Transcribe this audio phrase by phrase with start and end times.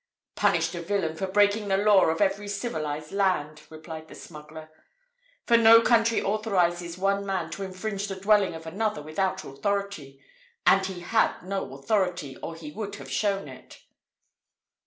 [0.33, 4.71] "Punished a villain for breaking the law of every civilized land," replied the smuggler;
[5.45, 10.19] "for no country authorizes one man to infringe the dwelling of another without authority;
[10.65, 13.77] and he had no authority, or he would have shown it.